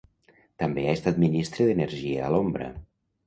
També 0.61 0.85
ha 0.85 0.95
estat 0.99 1.19
ministre 1.25 1.67
d'energia 1.67 2.25
a 2.29 2.31
l'ombra. 2.37 2.71